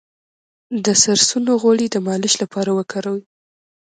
[0.85, 3.21] د سرسونو غوړي د مالش لپاره وکاروئ